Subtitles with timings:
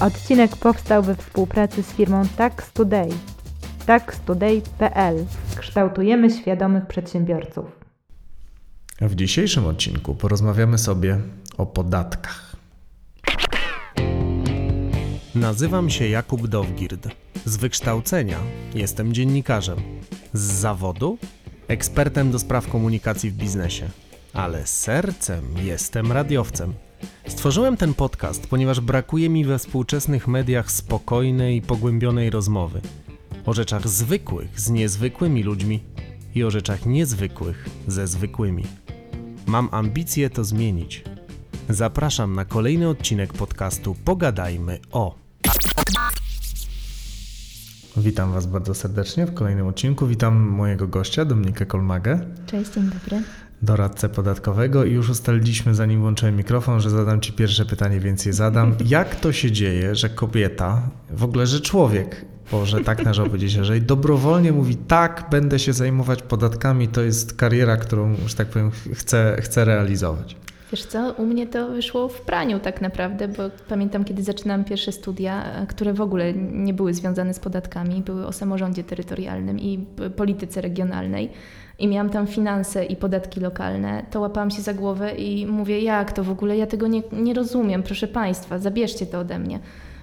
[0.00, 3.08] Odcinek powstał we współpracy z firmą Tax Today.
[3.86, 7.64] taxtoday.pl Kształtujemy świadomych przedsiębiorców.
[9.00, 11.18] W dzisiejszym odcinku porozmawiamy sobie
[11.58, 12.56] o podatkach.
[15.34, 17.08] Nazywam się Jakub Dowgird.
[17.44, 18.38] Z wykształcenia
[18.74, 19.78] jestem dziennikarzem.
[20.32, 21.18] Z zawodu
[21.68, 23.88] ekspertem do spraw komunikacji w biznesie.
[24.32, 26.74] Ale sercem jestem radiowcem.
[27.28, 32.80] Stworzyłem ten podcast, ponieważ brakuje mi we współczesnych mediach spokojnej i pogłębionej rozmowy.
[33.46, 35.82] O rzeczach zwykłych z niezwykłymi ludźmi
[36.34, 38.64] i o rzeczach niezwykłych ze zwykłymi.
[39.46, 41.04] Mam ambicje to zmienić.
[41.68, 45.14] Zapraszam na kolejny odcinek podcastu Pogadajmy o.
[47.96, 50.06] Witam Was bardzo serdecznie w kolejnym odcinku.
[50.06, 52.20] Witam mojego gościa, Dominikę Kolmagę.
[52.46, 53.22] Cześć, dzień dobry.
[53.62, 58.32] Doradcę podatkowego i już ustaliliśmy, zanim włączyłem mikrofon, że zadam Ci pierwsze pytanie, więc je
[58.32, 58.74] zadam.
[58.86, 63.52] Jak to się dzieje, że kobieta, w ogóle, że człowiek, bo że tak należy powiedzieć,
[63.52, 68.70] że dobrowolnie mówi tak, będę się zajmować podatkami, to jest kariera, którą, że tak powiem,
[68.94, 70.36] chcę, chcę realizować.
[70.72, 74.92] Wiesz co, u mnie to wyszło w praniu tak naprawdę, bo pamiętam, kiedy zaczynałam pierwsze
[74.92, 80.60] studia, które w ogóle nie były związane z podatkami, były o samorządzie terytorialnym i polityce
[80.60, 81.30] regionalnej
[81.78, 86.12] i miałam tam finanse i podatki lokalne, to łapałam się za głowę i mówię, jak
[86.12, 89.60] to w ogóle, ja tego nie, nie rozumiem, proszę Państwa, zabierzcie to ode mnie.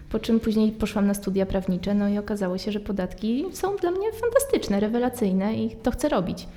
[0.10, 3.92] Po czym później poszłam na studia prawnicze, no i okazało się, że podatki są dla
[3.92, 6.48] mnie fantastyczne, rewelacyjne i to chcę robić.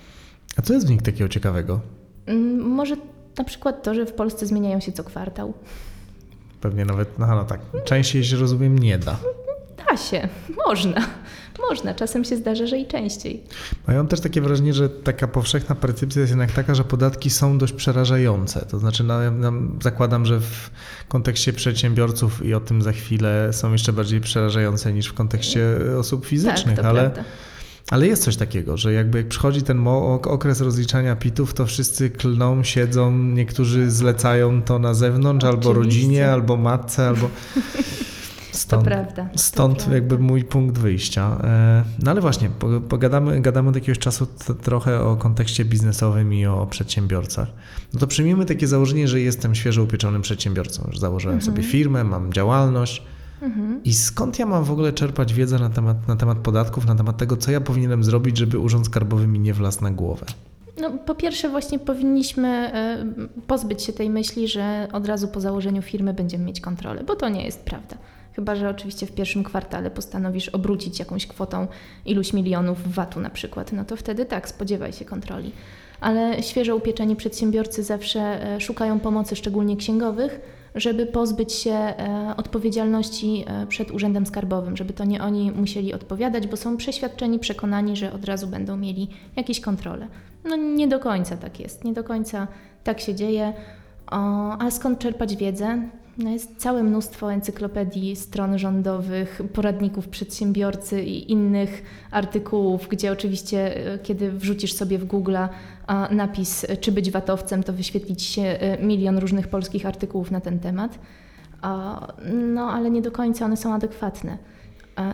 [0.56, 1.80] A co jest w nich takiego ciekawego?
[2.26, 2.96] Mm, może
[3.38, 5.54] na przykład to, że w Polsce zmieniają się co kwartał.
[6.60, 9.18] Pewnie nawet, no, no tak, częściej się rozumiem nie da.
[9.90, 10.28] Da się,
[10.66, 11.06] można.
[11.70, 13.42] Można, czasem się zdarza, że i częściej.
[13.86, 17.30] A ja mam też takie wrażenie, że taka powszechna percepcja jest jednak taka, że podatki
[17.30, 18.66] są dość przerażające.
[18.70, 20.70] To znaczy, no, no, zakładam, że w
[21.08, 26.26] kontekście przedsiębiorców i o tym za chwilę są jeszcze bardziej przerażające niż w kontekście osób
[26.26, 27.10] fizycznych, tak, ale.
[27.10, 27.30] Prawda.
[27.90, 32.64] Ale jest coś takiego, że jakby jak przychodzi ten okres rozliczania pitów, to wszyscy klną,
[32.64, 35.68] siedzą, niektórzy zlecają to na zewnątrz, Oczywiście.
[35.68, 37.30] albo rodzinie, albo matce, albo.
[38.56, 39.28] Stąd, to prawda.
[39.32, 39.94] To stąd prawda.
[39.94, 41.40] jakby mój punkt wyjścia.
[41.44, 42.50] E, no ale właśnie,
[42.88, 44.26] pogadamy gadamy od jakiegoś czasu
[44.62, 47.48] trochę o kontekście biznesowym i o przedsiębiorcach.
[47.92, 51.56] No to przyjmijmy takie założenie, że jestem świeżo upieczonym przedsiębiorcą, że założyłem mhm.
[51.56, 53.02] sobie firmę, mam działalność.
[53.42, 53.80] Mhm.
[53.84, 57.16] I skąd ja mam w ogóle czerpać wiedzę na temat, na temat podatków, na temat
[57.16, 60.26] tego, co ja powinienem zrobić, żeby urząd skarbowy mi nie wlazł na głowę?
[60.80, 63.04] No, po pierwsze, właśnie powinniśmy e,
[63.46, 67.28] pozbyć się tej myśli, że od razu po założeniu firmy będziemy mieć kontrolę, bo to
[67.28, 67.96] nie jest prawda.
[68.36, 71.66] Chyba, że oczywiście w pierwszym kwartale postanowisz obrócić jakąś kwotą
[72.06, 75.52] iluś milionów VAT-u na przykład, no to wtedy tak, spodziewaj się kontroli.
[76.00, 80.40] Ale świeżo upieczeni przedsiębiorcy zawsze e, szukają pomocy, szczególnie księgowych,
[80.74, 86.46] żeby pozbyć się e, odpowiedzialności e, przed Urzędem Skarbowym, żeby to nie oni musieli odpowiadać,
[86.46, 90.06] bo są przeświadczeni, przekonani, że od razu będą mieli jakieś kontrole.
[90.44, 92.48] No nie do końca tak jest, nie do końca
[92.84, 93.52] tak się dzieje.
[94.10, 95.88] O, a skąd czerpać wiedzę?
[96.18, 103.98] No jest całe mnóstwo encyklopedii, stron rządowych, poradników przedsiębiorcy i innych artykułów, gdzie oczywiście, e,
[103.98, 105.36] kiedy wrzucisz sobie w Google
[106.10, 110.98] napis, czy być watowcem, to wyświetlić się e, milion różnych polskich artykułów na ten temat.
[112.54, 114.38] No, ale nie do końca one są adekwatne.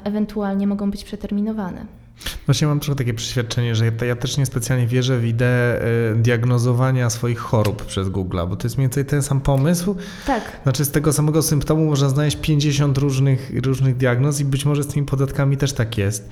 [0.05, 2.00] Ewentualnie mogą być przeterminowane.
[2.47, 5.83] Właśnie mam trochę takie przeświadczenie, że ja, ja też niespecjalnie wierzę w ideę
[6.13, 9.97] y, diagnozowania swoich chorób przez Google, bo to jest mniej więcej ten sam pomysł.
[10.27, 10.43] Tak.
[10.63, 14.87] Znaczy z tego samego symptomu można znaleźć 50 różnych, różnych diagnoz i być może z
[14.87, 16.29] tymi podatkami też tak jest.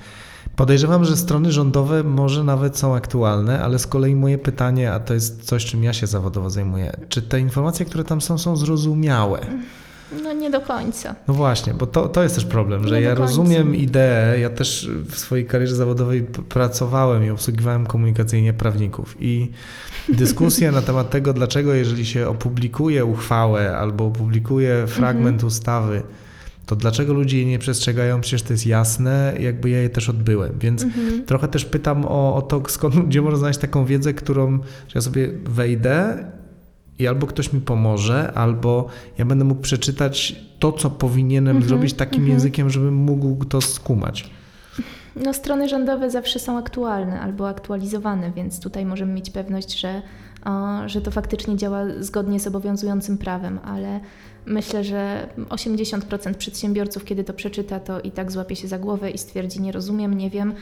[0.55, 5.13] Podejrzewam, że strony rządowe może nawet są aktualne, ale z kolei moje pytanie, a to
[5.13, 9.39] jest coś, czym ja się zawodowo zajmuję, czy te informacje, które tam są, są zrozumiałe?
[10.23, 11.15] No nie do końca.
[11.27, 14.89] No właśnie, bo to, to jest też problem, że nie ja rozumiem ideę, ja też
[15.05, 19.51] w swojej karierze zawodowej pracowałem i obsługiwałem komunikacyjnie prawników i
[20.09, 25.47] dyskusja na temat tego, dlaczego jeżeli się opublikuje uchwałę albo opublikuje fragment mhm.
[25.47, 26.03] ustawy,
[26.65, 28.21] to dlaczego ludzie jej nie przestrzegają?
[28.21, 30.59] Przecież to jest jasne, jakby ja je też odbyłem.
[30.59, 31.25] Więc mhm.
[31.25, 34.59] trochę też pytam o, o to, skąd ludzie można znaleźć taką wiedzę, którą,
[34.95, 36.23] ja sobie wejdę
[36.99, 38.87] i albo ktoś mi pomoże, albo
[39.17, 42.33] ja będę mógł przeczytać to, co powinienem mm -hmm, zrobić takim mm -hmm.
[42.33, 44.29] językiem, żebym mógł to skumać.
[45.15, 50.01] No, strony rządowe zawsze są aktualne albo aktualizowane, więc tutaj możemy mieć pewność, że,
[50.85, 53.99] że to faktycznie działa zgodnie z obowiązującym prawem, ale
[54.45, 59.17] myślę, że 80% przedsiębiorców, kiedy to przeczyta, to i tak złapie się za głowę i
[59.17, 60.53] stwierdzi: Nie rozumiem, nie wiem,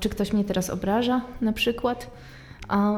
[0.00, 2.10] czy ktoś mnie teraz obraża, na przykład.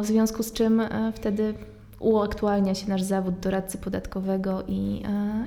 [0.02, 1.54] W związku z czym e, wtedy
[2.00, 5.02] uaktualnia się nasz zawód doradcy podatkowego i,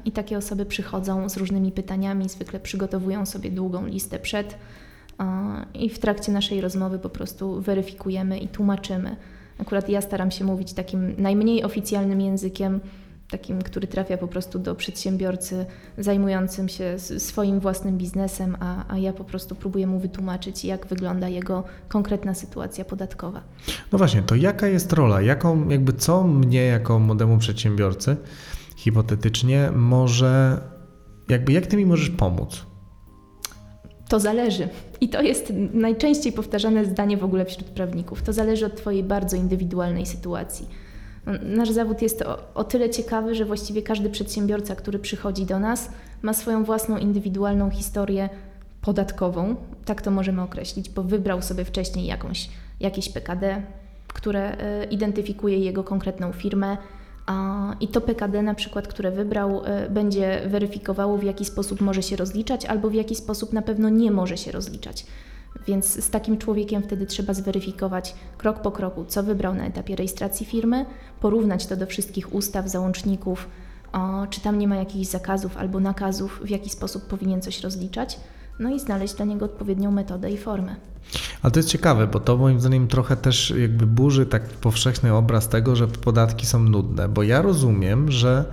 [0.05, 4.57] i takie osoby przychodzą z różnymi pytaniami, zwykle przygotowują sobie długą listę przed
[5.73, 9.15] i w trakcie naszej rozmowy po prostu weryfikujemy i tłumaczymy.
[9.59, 12.79] Akurat ja staram się mówić takim najmniej oficjalnym językiem,
[13.31, 15.65] takim, który trafia po prostu do przedsiębiorcy
[15.97, 21.29] zajmującym się swoim własnym biznesem, a, a ja po prostu próbuję mu wytłumaczyć, jak wygląda
[21.29, 23.41] jego konkretna sytuacja podatkowa.
[23.91, 28.17] No właśnie, to jaka jest rola, jaką, jakby co mnie jako młodemu przedsiębiorcy
[28.77, 30.61] hipotetycznie może,
[31.29, 32.65] jakby jak ty mi możesz pomóc?
[34.09, 34.69] To zależy.
[35.01, 38.21] I to jest najczęściej powtarzane zdanie w ogóle wśród prawników.
[38.21, 40.67] To zależy od Twojej bardzo indywidualnej sytuacji.
[41.43, 45.89] Nasz zawód jest o, o, tyle ciekawy, że właściwie każdy przedsiębiorca, który przychodzi do nas,
[46.21, 48.29] ma swoją własną indywidualną historię
[48.81, 53.61] podatkową, tak to możemy określić, bo wybrał sobie wcześniej jakąś, jakieś PKD,
[54.07, 54.53] które
[54.83, 56.77] y, identyfikuje jego konkretną firmę.
[57.79, 62.15] I to PKD, na przykład, które wybrał, y, będzie weryfikowało, w jaki sposób może się
[62.15, 65.05] rozliczać, albo w jaki sposób na pewno nie może się rozliczać.
[65.67, 70.45] Więc z takim człowiekiem wtedy trzeba zweryfikować krok po kroku, co wybrał na etapie rejestracji
[70.45, 70.85] firmy,
[71.19, 73.47] porównać to do wszystkich ustaw, załączników,
[73.93, 78.19] o, czy tam nie ma jakichś zakazów albo nakazów, w jaki sposób powinien coś rozliczać,
[78.59, 80.75] no i znaleźć dla niego odpowiednią metodę i formę.
[81.41, 85.49] Ale to jest ciekawe, bo to moim zdaniem trochę też jakby burzy tak powszechny obraz
[85.49, 88.45] tego, że podatki są nudne, bo ja rozumiem, że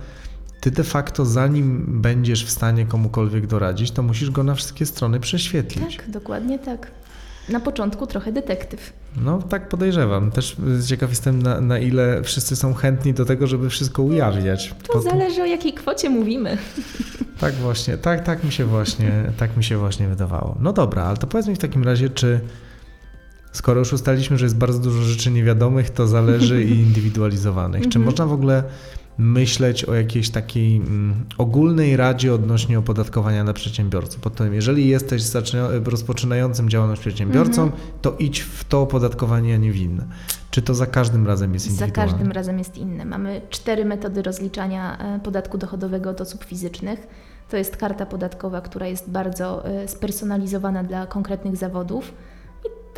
[0.59, 5.19] ty de facto zanim będziesz w stanie komukolwiek doradzić, to musisz go na wszystkie strony
[5.19, 5.97] prześwietlić.
[5.97, 6.91] Tak, dokładnie tak.
[7.49, 8.93] Na początku trochę detektyw.
[9.21, 10.31] No, tak podejrzewam.
[10.31, 10.55] Też
[10.87, 14.73] ciekaw jestem, na, na ile wszyscy są chętni do tego, żeby wszystko ujawniać.
[14.87, 15.01] To po...
[15.01, 16.57] zależy o jakiej kwocie mówimy.
[17.39, 20.57] Tak właśnie, tak, tak mi się właśnie, tak mi się właśnie wydawało.
[20.59, 22.39] No dobra, ale to powiedz mi w takim razie, czy
[23.51, 27.81] skoro już ustaliliśmy, że jest bardzo dużo rzeczy niewiadomych, to zależy i indywidualizowanych.
[27.81, 28.05] Czy mhm.
[28.05, 28.63] można w ogóle
[29.19, 34.21] myśleć o jakiejś takiej mm, ogólnej radzie odnośnie opodatkowania dla przedsiębiorców.
[34.21, 35.23] Potem, jeżeli jesteś
[35.85, 37.81] rozpoczynającym działalność przedsiębiorcą, mhm.
[38.01, 40.05] to idź w to opodatkowanie, a nie w inne.
[40.51, 42.11] Czy to za każdym razem jest indywidualne?
[42.11, 43.05] Za każdym razem jest inne.
[43.05, 47.07] Mamy cztery metody rozliczania e, podatku dochodowego od osób fizycznych.
[47.49, 52.13] To jest karta podatkowa, która jest bardzo e, spersonalizowana dla konkretnych zawodów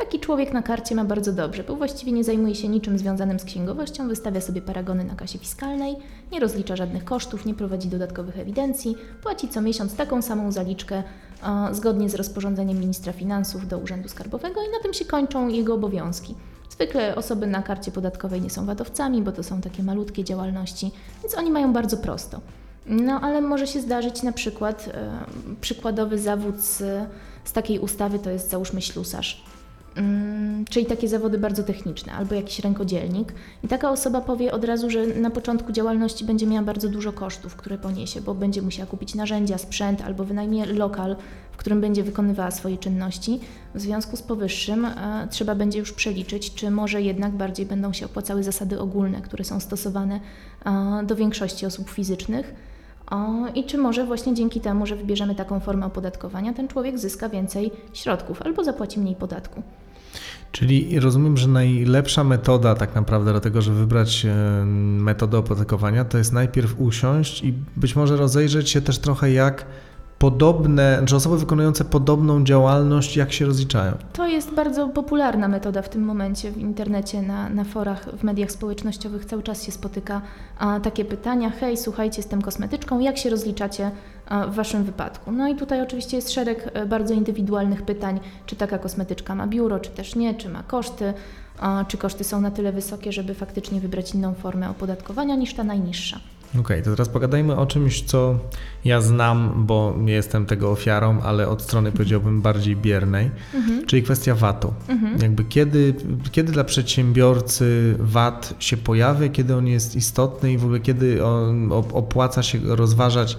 [0.01, 3.45] Taki człowiek na karcie ma bardzo dobrze, bo właściwie nie zajmuje się niczym związanym z
[3.45, 5.95] księgowością, wystawia sobie paragony na kasie fiskalnej,
[6.31, 11.03] nie rozlicza żadnych kosztów, nie prowadzi dodatkowych ewidencji, płaci co miesiąc taką samą zaliczkę
[11.71, 16.35] zgodnie z rozporządzeniem ministra finansów do Urzędu Skarbowego i na tym się kończą jego obowiązki.
[16.69, 20.91] Zwykle osoby na karcie podatkowej nie są wadowcami, bo to są takie malutkie działalności,
[21.23, 22.41] więc oni mają bardzo prosto.
[22.85, 25.11] No ale może się zdarzyć na przykład e,
[25.61, 26.83] przykładowy zawód z,
[27.43, 29.50] z takiej ustawy to jest załóżmy ślusarz.
[29.95, 33.33] Mm, czyli takie zawody bardzo techniczne, albo jakiś rękodzielnik.
[33.63, 37.55] I taka osoba powie od razu, że na początku działalności będzie miała bardzo dużo kosztów,
[37.55, 41.15] które poniesie, bo będzie musiała kupić narzędzia, sprzęt albo wynajmie lokal,
[41.51, 43.39] w którym będzie wykonywała swoje czynności.
[43.75, 48.05] W związku z powyższym e, trzeba będzie już przeliczyć, czy może jednak bardziej będą się
[48.05, 50.19] opłacały zasady ogólne, które są stosowane
[50.65, 52.53] e, do większości osób fizycznych.
[53.55, 57.71] I czy może właśnie dzięki temu, że wybierzemy taką formę opodatkowania, ten człowiek zyska więcej
[57.93, 59.63] środków albo zapłaci mniej podatku.
[60.51, 66.17] Czyli rozumiem, że najlepsza metoda tak naprawdę do tego, żeby wybrać e, metodę opodatkowania, to
[66.17, 69.65] jest najpierw usiąść i być może rozejrzeć się też trochę jak
[70.21, 73.93] podobne, czy osoby wykonujące podobną działalność, jak się rozliczają?
[74.13, 78.51] To jest bardzo popularna metoda w tym momencie w internecie, na, na forach, w mediach
[78.51, 80.21] społecznościowych cały czas się spotyka
[80.59, 81.49] a, takie pytania.
[81.49, 83.91] Hej, słuchajcie, jestem kosmetyczką, jak się rozliczacie
[84.25, 85.31] a, w Waszym wypadku?
[85.31, 89.79] No i tutaj oczywiście jest szereg e, bardzo indywidualnych pytań, czy taka kosmetyczka ma biuro,
[89.79, 91.13] czy też nie, czy ma koszty,
[91.59, 95.63] a, czy koszty są na tyle wysokie, żeby faktycznie wybrać inną formę opodatkowania niż ta
[95.63, 96.19] najniższa.
[96.51, 98.39] Okej, okay, to teraz pogadajmy o czymś, co
[98.85, 103.85] ja znam, bo nie jestem tego ofiarą, ale od strony powiedziałbym bardziej biernej, mhm.
[103.85, 104.73] czyli kwestia VAT-u.
[104.87, 105.21] Mhm.
[105.21, 105.93] Jakby kiedy,
[106.31, 111.71] kiedy dla przedsiębiorcy VAT się pojawia, kiedy on jest istotny i w ogóle kiedy on
[111.71, 113.37] opłaca się rozważać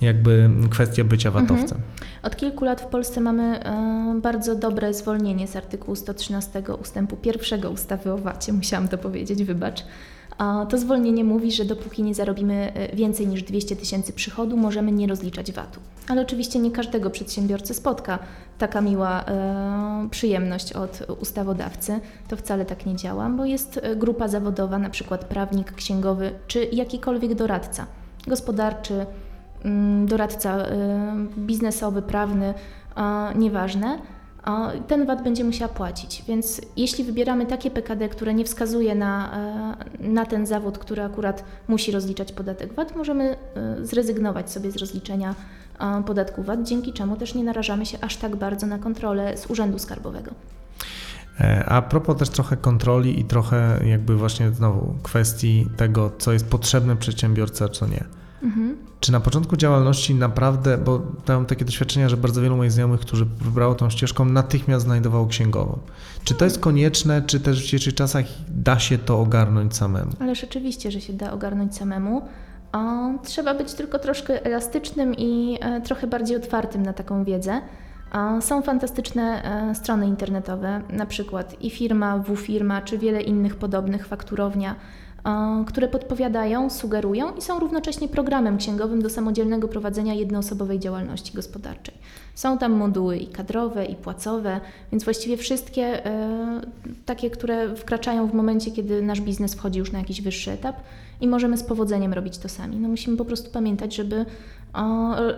[0.00, 1.78] jakby kwestię bycia VAT-owcem.
[1.78, 1.82] Mhm.
[2.22, 7.70] Od kilku lat w Polsce mamy e, bardzo dobre zwolnienie z artykułu 113 ustępu pierwszego
[7.70, 9.84] ustawy o VAT-ie, musiałam to powiedzieć, wybacz.
[10.68, 15.06] To zwolnienie mówi, że dopóki nie zarobimy e, więcej niż 200 tysięcy przychodu, możemy nie
[15.06, 15.80] rozliczać VAT-u.
[16.08, 18.18] Ale oczywiście nie każdego przedsiębiorcy spotka
[18.58, 22.00] taka miła e, przyjemność od ustawodawcy.
[22.28, 26.64] To wcale tak nie działa, bo jest e, grupa zawodowa, na przykład prawnik, księgowy czy
[26.72, 27.86] jakikolwiek doradca
[28.26, 29.06] gospodarczy,
[29.64, 30.66] mm, doradca
[31.38, 32.54] biznesowy, prawny,
[33.34, 33.98] nieważne
[34.88, 36.24] ten VAT będzie musiała płacić.
[36.28, 39.38] Więc jeśli wybieramy takie PKD, które nie wskazuje na,
[40.00, 43.36] e, na ten zawód, który akurat musi rozliczać podatek VAT, możemy e,
[43.86, 45.34] zrezygnować sobie z rozliczenia
[46.06, 49.78] podatku VAT, dzięki czemu też nie narażamy się aż tak bardzo na kontrolę z Urzędu
[49.78, 50.30] Skarbowego.
[51.40, 56.50] E, a propos też trochę kontroli i trochę jakby właśnie znowu kwestii tego, co jest
[56.50, 58.04] potrzebne przedsiębiorcy, a co nie.
[58.46, 58.76] Mhm.
[59.00, 63.24] Czy na początku działalności naprawdę, bo mam takie doświadczenia, że bardzo wielu moich znajomych, którzy
[63.24, 65.78] wybrało tą ścieżką, natychmiast znajdowało księgową.
[66.24, 70.10] Czy to jest konieczne, czy też w dzisiejszych czasach da się to ogarnąć samemu?
[70.20, 72.22] Ale rzeczywiście, że się da ogarnąć samemu.
[72.72, 72.78] O,
[73.24, 77.60] trzeba być tylko troszkę elastycznym i e, trochę bardziej otwartym na taką wiedzę.
[78.40, 84.74] Są fantastyczne e, strony internetowe, na przykład i firma, W-firma, czy wiele innych podobnych fakturownia,
[85.66, 91.94] które podpowiadają, sugerują i są równocześnie programem księgowym do samodzielnego prowadzenia jednoosobowej działalności gospodarczej.
[92.34, 94.60] Są tam moduły i kadrowe, i płacowe,
[94.92, 96.60] więc właściwie wszystkie e,
[97.06, 100.76] takie, które wkraczają w momencie, kiedy nasz biznes wchodzi już na jakiś wyższy etap
[101.20, 102.76] i możemy z powodzeniem robić to sami.
[102.76, 104.26] No musimy po prostu pamiętać, żeby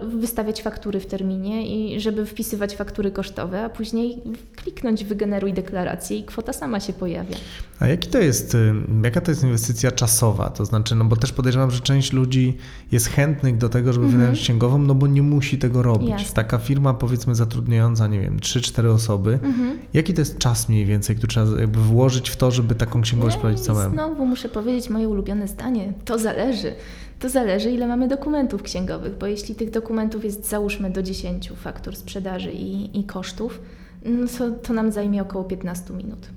[0.03, 4.23] wystawiać faktury w terminie i żeby wpisywać faktury kosztowe, a później
[4.57, 7.37] kliknąć wygeneruj deklarację i kwota sama się pojawia.
[7.81, 10.51] A jaki to jest, y, jaka to jest inwestycja czasowa?
[10.51, 12.57] To znaczy, no bo też podejrzewam, że część ludzi
[12.93, 14.21] jest chętnych do tego, żeby mhm.
[14.21, 16.11] wynająć księgową, no bo nie musi tego robić.
[16.11, 16.35] Jasne.
[16.35, 19.39] Taka firma powiedzmy zatrudniająca, nie wiem, 3-4 osoby.
[19.43, 19.79] Mhm.
[19.95, 23.37] Jaki to jest czas mniej więcej, który trzeba jakby włożyć w to, żeby taką księgowość
[23.37, 23.95] prowadzić samemu?
[23.95, 25.93] Znowu muszę powiedzieć moje ulubione zdanie.
[26.05, 26.75] To zależy.
[27.19, 31.97] To zależy, ile mamy dokumentów księgowych, bo jeśli tych dokumentów jest załóżmy do 10 faktur
[31.97, 33.61] sprzedaży i, i kosztów,
[34.05, 36.29] no to, to nam zajmie około 15 minut.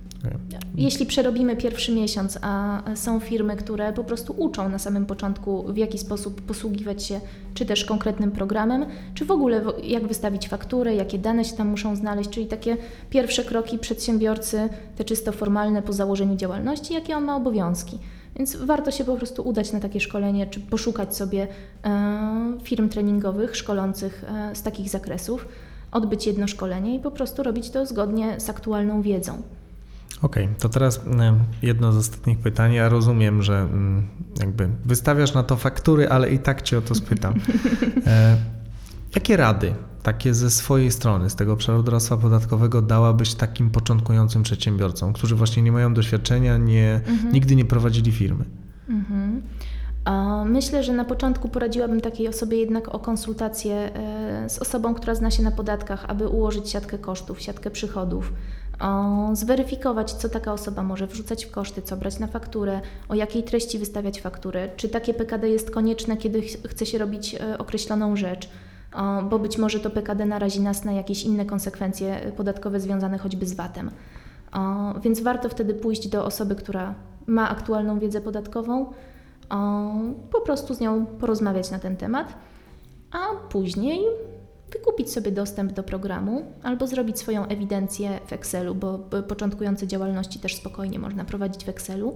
[0.75, 5.77] Jeśli przerobimy pierwszy miesiąc, a są firmy, które po prostu uczą na samym początku, w
[5.77, 7.21] jaki sposób posługiwać się
[7.53, 11.95] czy też konkretnym programem, czy w ogóle jak wystawić fakturę, jakie dane się tam muszą
[11.95, 12.77] znaleźć, czyli takie
[13.09, 17.99] pierwsze kroki przedsiębiorcy, te czysto formalne po założeniu działalności, jakie on ma obowiązki.
[18.41, 21.47] Więc warto się po prostu udać na takie szkolenie, czy poszukać sobie
[21.83, 25.47] e, firm treningowych szkolących e, z takich zakresów,
[25.91, 29.41] odbyć jedno szkolenie i po prostu robić to zgodnie z aktualną wiedzą.
[30.21, 32.73] Okej, okay, to teraz e, jedno z ostatnich pytań.
[32.73, 33.67] Ja rozumiem, że
[34.39, 37.33] jakby wystawiasz na to faktury, ale i tak cię o to spytam.
[39.15, 45.13] jakie rady takie ze swojej strony, z tego obszaru doradztwa podatkowego dałabyś takim początkującym przedsiębiorcom,
[45.13, 47.33] którzy właśnie nie mają doświadczenia, nie, mhm.
[47.33, 48.45] nigdy nie prowadzili firmy?
[48.89, 49.41] Mhm.
[50.45, 55.31] Myślę, że na początku poradziłabym takiej osobie jednak o konsultację e, z osobą, która zna
[55.31, 58.33] się na podatkach, aby ułożyć siatkę kosztów, siatkę przychodów,
[59.33, 63.79] zweryfikować, co taka osoba może wrzucać w koszty, co brać na fakturę, o jakiej treści
[63.79, 68.49] wystawiać fakturę, czy takie PKD jest konieczne, kiedy chce się robić e, określoną rzecz
[69.29, 73.53] bo być może to PKD narazi nas na jakieś inne konsekwencje podatkowe związane choćby z
[73.53, 73.91] VAT-em.
[75.01, 76.95] Więc warto wtedy pójść do osoby, która
[77.27, 78.93] ma aktualną wiedzę podatkową,
[80.31, 82.33] po prostu z nią porozmawiać na ten temat,
[83.11, 83.99] a później
[84.73, 90.55] wykupić sobie dostęp do programu albo zrobić swoją ewidencję w Excelu, bo początkujące działalności też
[90.55, 92.15] spokojnie można prowadzić w Excelu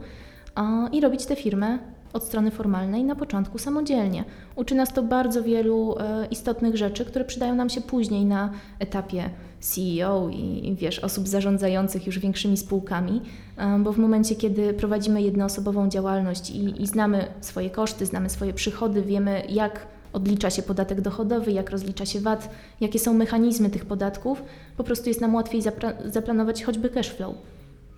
[0.92, 1.80] i robić tę firmę
[2.16, 4.24] od strony formalnej na początku samodzielnie.
[4.56, 9.30] Uczy nas to bardzo wielu e, istotnych rzeczy, które przydają nam się później na etapie
[9.60, 13.22] CEO i, wiesz, osób zarządzających już większymi spółkami,
[13.58, 18.54] e, bo w momencie, kiedy prowadzimy jednoosobową działalność i, i znamy swoje koszty, znamy swoje
[18.54, 22.50] przychody, wiemy jak odlicza się podatek dochodowy, jak rozlicza się VAT,
[22.82, 24.44] jakie są mechanizmy tych podatków,
[24.78, 25.62] po prostu jest nam łatwiej
[26.06, 27.36] zaplanować choćby cash flow.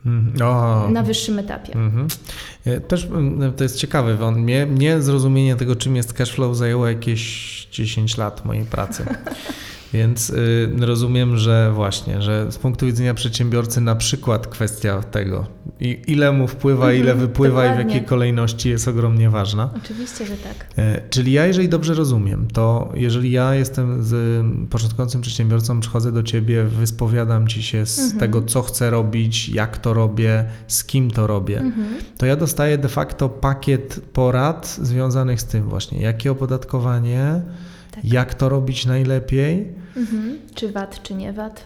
[0.06, 0.42] Mhm.
[0.48, 0.90] O.
[0.90, 1.74] na wyższym etapie.
[1.74, 2.08] Mhm.
[2.66, 3.08] E, też
[3.58, 8.46] to jest ciekawe, bo mnie, mnie zrozumienie tego, czym jest cashflow, zajęło jakieś 10 lat
[8.46, 9.06] mojej pracy.
[9.94, 15.46] Więc y, rozumiem, że właśnie, że z punktu widzenia przedsiębiorcy na przykład kwestia tego,
[16.08, 17.84] ile mu wpływa, ile mhm, wypływa Dokładnie.
[17.84, 19.70] i w jakiej kolejności jest ogromnie ważna.
[19.84, 20.68] Oczywiście, że tak.
[20.78, 26.24] E, czyli ja, jeżeli dobrze rozumiem, to jeżeli ja jestem z początkującym przedsiębiorcą, przychodzę do
[26.24, 28.20] ciebie, wyspowiadam ci się z mhm.
[28.20, 31.88] tego, co chcę robić, jak to robię, z kim to robię, mhm.
[32.18, 37.42] to ja dostaję de facto pakiet porad związanych z tym właśnie, jakie opodatkowanie,
[38.02, 38.12] tak.
[38.12, 39.74] jak to robić najlepiej.
[39.96, 40.40] Mhm.
[40.56, 41.66] Czy VAT, czy nie VAT?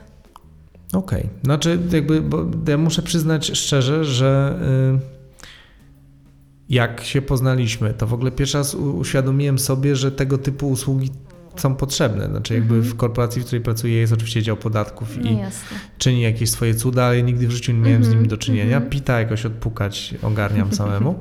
[0.93, 1.19] Okej.
[1.19, 1.29] Okay.
[1.43, 4.59] Znaczy, jakby, bo ja muszę przyznać szczerze, że
[4.97, 5.21] y,
[6.69, 11.09] jak się poznaliśmy, to w ogóle pierwszy raz uświadomiłem sobie, że tego typu usługi
[11.55, 12.27] są potrzebne.
[12.27, 12.93] Znaczy, jakby mhm.
[12.93, 15.77] w korporacji, w której pracuję, jest oczywiście dział podatków no i jasne.
[15.97, 18.17] czyni jakieś swoje cuda, ale nigdy w życiu nie miałem z mhm.
[18.17, 18.75] nimi do czynienia.
[18.75, 18.89] Mhm.
[18.89, 21.19] Pita jakoś odpukać ogarniam samemu.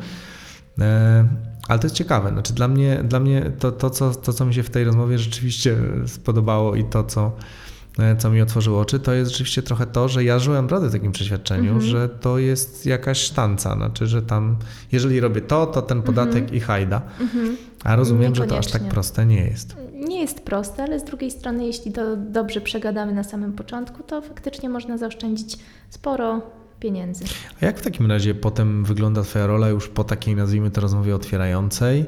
[1.71, 2.31] Ale to jest ciekawe.
[2.31, 5.19] Znaczy dla mnie, dla mnie to, to, co, to, co mi się w tej rozmowie
[5.19, 7.33] rzeczywiście spodobało i to, co
[7.99, 10.93] e, co mi otworzyło oczy, to jest rzeczywiście trochę to, że ja żyłem naprawdę w
[10.93, 11.81] takim przeświadczeniu, Mhm.
[11.91, 14.57] że to jest jakaś sztanca, znaczy, że tam
[14.93, 17.03] jeżeli robię to, to ten podatek i hajda.
[17.85, 19.77] A rozumiem, że to aż tak proste nie jest.
[19.95, 24.23] Nie jest proste, ale z drugiej strony, jeśli to dobrze przegadamy na samym początku, to
[24.23, 25.59] faktycznie można zaoszczędzić
[25.91, 26.43] sporo
[26.81, 27.25] pieniędzy.
[27.63, 31.15] A jak w takim razie potem wygląda Twoja rola już po takiej, nazwijmy to, rozmowie
[31.15, 32.07] otwierającej?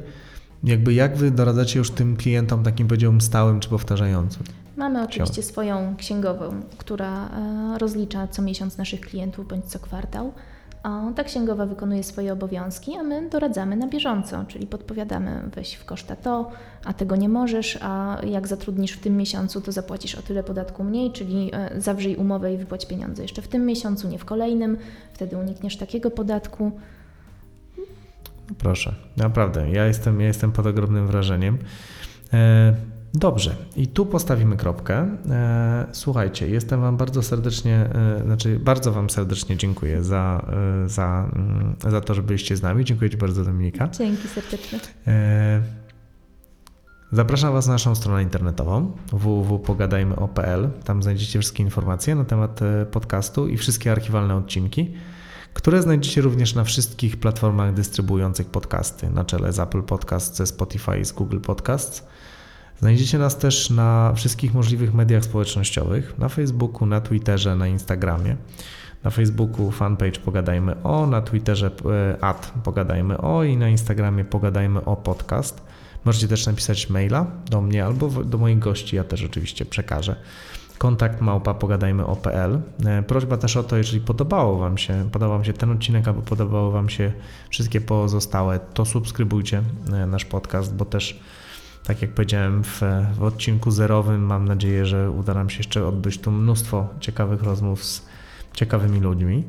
[0.64, 4.42] Jakby jak Wy doradzacie już tym klientom takim, powiedziałbym, stałym czy powtarzającym?
[4.76, 10.32] Mamy oczywiście swoją księgową, która e, rozlicza co miesiąc naszych klientów bądź co kwartał.
[11.16, 16.16] Ta księgowa wykonuje swoje obowiązki, a my doradzamy na bieżąco, czyli podpowiadamy, weź w koszta
[16.16, 16.50] to,
[16.84, 20.84] a tego nie możesz, a jak zatrudnisz w tym miesiącu, to zapłacisz o tyle podatku
[20.84, 24.78] mniej, czyli e, zawrzyj umowę i wypłać pieniądze jeszcze w tym miesiącu, nie w kolejnym,
[25.12, 26.72] wtedy unikniesz takiego podatku.
[28.58, 31.58] Proszę, naprawdę, ja jestem, ja jestem pod ogromnym wrażeniem.
[32.32, 32.74] E,
[33.14, 35.16] dobrze, i tu postawimy kropkę.
[35.30, 40.46] E, słuchajcie, jestem Wam bardzo serdecznie, e, znaczy bardzo Wam serdecznie dziękuję za,
[40.84, 42.84] e, za, mm, za to, że byliście z nami.
[42.84, 43.88] Dziękuję Ci bardzo, Dominika.
[43.88, 44.78] Dzięki serdecznie.
[47.12, 50.70] Zapraszam Was na naszą stronę internetową www.pogadajmy.pl.
[50.84, 54.94] Tam znajdziecie wszystkie informacje na temat podcastu i wszystkie archiwalne odcinki,
[55.54, 60.98] które znajdziecie również na wszystkich platformach dystrybuujących podcasty, na czele z Apple Podcast, ze Spotify
[60.98, 62.06] i z Google Podcasts.
[62.80, 68.36] Znajdziecie nas też na wszystkich możliwych mediach społecznościowych, na Facebooku, na Twitterze, na Instagramie.
[69.04, 71.70] Na Facebooku fanpage Pogadajmy o, na Twitterze
[72.10, 75.62] e, ad Pogadajmy o i na Instagramie Pogadajmy o podcast.
[76.04, 80.16] Możecie też napisać maila do mnie albo do moich gości, ja też oczywiście przekażę.
[80.78, 82.60] Kontakt małpa pogadajmy.pl.
[82.86, 86.22] E, Prośba też o to, jeżeli podobało Wam się, podobał Wam się ten odcinek, albo
[86.22, 87.12] podobało Wam się
[87.50, 89.62] wszystkie pozostałe, to subskrybujcie
[89.92, 91.20] e, nasz podcast, bo też
[91.84, 92.80] tak jak powiedziałem w,
[93.18, 97.84] w odcinku zerowym, mam nadzieję, że uda nam się jeszcze odbyć tu mnóstwo ciekawych rozmów
[97.84, 98.02] z
[98.54, 99.44] ciekawymi ludźmi.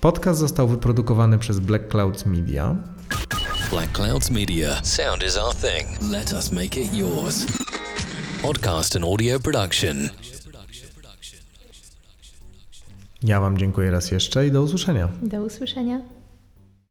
[0.00, 2.76] Podcast został wyprodukowany przez Black Clouds Media.
[3.70, 4.84] Black Clouds Media.
[4.84, 6.12] Sound is our thing.
[6.12, 7.46] Let us make it yours.
[8.42, 10.08] Podcast and audio production.
[13.22, 15.08] Ja Wam dziękuję raz jeszcze i do usłyszenia.
[15.22, 16.17] Do usłyszenia.